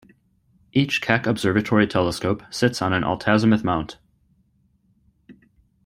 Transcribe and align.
Each 0.73 0.99
Keck 0.99 1.27
Observatory 1.27 1.85
telescope 1.85 2.41
sits 2.49 2.81
on 2.81 2.91
an 2.91 3.03
altazimuth 3.03 3.63
mount. 3.63 3.99